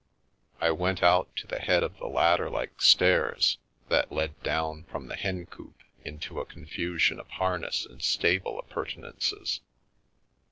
[0.59, 3.59] I went out to the head of the ladder like stairs..^
[3.89, 7.29] The Rape of the Lock that led down from the Hencoop into a confusion of
[7.29, 9.59] harness and stable appurtenances.